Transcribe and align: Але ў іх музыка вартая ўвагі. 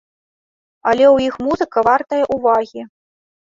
Але 0.91 1.05
ў 1.07 1.27
іх 1.31 1.37
музыка 1.49 1.85
вартая 1.89 2.23
ўвагі. 2.39 2.81